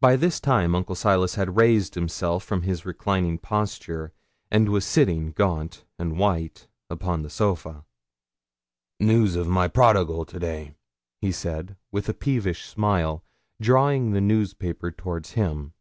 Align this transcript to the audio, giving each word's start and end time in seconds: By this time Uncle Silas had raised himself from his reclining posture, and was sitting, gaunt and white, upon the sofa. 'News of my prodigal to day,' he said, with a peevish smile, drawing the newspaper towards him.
By 0.00 0.16
this 0.16 0.40
time 0.40 0.74
Uncle 0.74 0.96
Silas 0.96 1.36
had 1.36 1.54
raised 1.56 1.94
himself 1.94 2.42
from 2.42 2.62
his 2.62 2.84
reclining 2.84 3.38
posture, 3.38 4.12
and 4.50 4.68
was 4.68 4.84
sitting, 4.84 5.30
gaunt 5.30 5.84
and 6.00 6.18
white, 6.18 6.66
upon 6.90 7.22
the 7.22 7.30
sofa. 7.30 7.84
'News 8.98 9.36
of 9.36 9.46
my 9.46 9.68
prodigal 9.68 10.24
to 10.24 10.40
day,' 10.40 10.74
he 11.20 11.30
said, 11.30 11.76
with 11.92 12.08
a 12.08 12.12
peevish 12.12 12.64
smile, 12.64 13.22
drawing 13.60 14.10
the 14.10 14.20
newspaper 14.20 14.90
towards 14.90 15.30
him. 15.34 15.74